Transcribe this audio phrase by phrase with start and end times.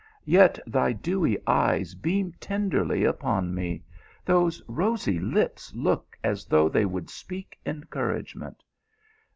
[0.25, 3.83] Yet thy dewy eyes beam tenderly upon me;
[4.25, 8.63] those rosy lips look as though they would speak encouragement.